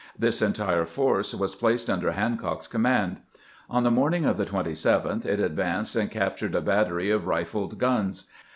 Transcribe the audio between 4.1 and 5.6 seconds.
of the 27th it